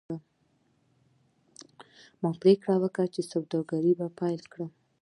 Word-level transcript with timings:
ما 2.21 2.29
پریکړه 2.41 2.75
وکړه 2.79 3.05
چې 3.13 3.21
سوداګري 3.31 3.93
پیل 4.19 4.41
کړم. 4.51 4.69